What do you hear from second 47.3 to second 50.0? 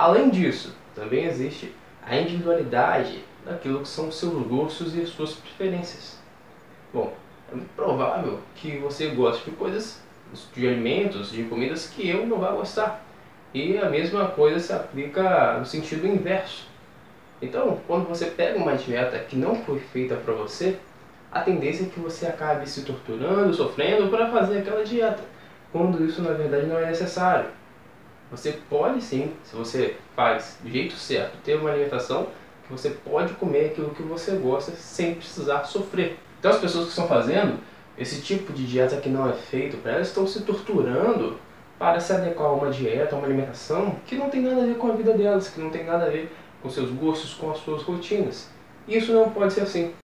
com as suas rotinas. Isso não pode ser assim.